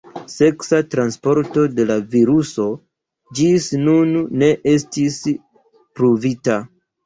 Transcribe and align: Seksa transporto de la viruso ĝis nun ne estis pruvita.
Seksa 0.35 0.77
transporto 0.93 1.65
de 1.73 1.85
la 1.91 1.97
viruso 2.15 2.67
ĝis 3.43 3.69
nun 3.85 4.19
ne 4.45 4.53
estis 4.75 5.23
pruvita. 5.71 6.61